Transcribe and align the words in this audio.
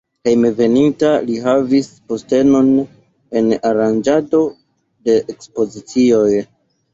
Hejmenveninta 0.27 1.09
li 1.25 1.35
havis 1.43 1.89
postenon 2.13 2.71
en 3.43 3.51
aranĝado 3.73 4.41
de 5.11 5.19
ekspozicioj. 5.35 6.27